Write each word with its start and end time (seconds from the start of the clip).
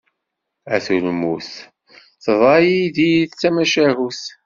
A 0.73 0.77
tulmut, 0.85 1.49
teḍra 2.23 2.55
yid-i 2.67 3.11
tmacahut. 3.39 4.23